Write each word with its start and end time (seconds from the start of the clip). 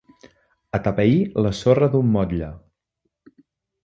Atapeir 0.77 1.19
la 1.47 1.51
sorra 1.57 1.89
d'un 1.97 2.09
motlle. 2.15 2.47